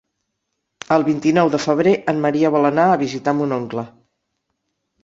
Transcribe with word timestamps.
El 0.95 1.05
vint-i-nou 1.09 1.51
de 1.57 1.59
febrer 1.67 1.93
en 2.15 2.25
Maria 2.25 2.53
vol 2.57 2.69
anar 2.73 2.87
a 2.95 2.99
visitar 3.05 3.39
mon 3.43 3.57
oncle. 3.61 3.87